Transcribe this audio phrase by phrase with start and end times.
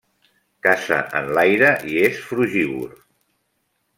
[0.67, 2.99] Caça en l'aire i és frugívor.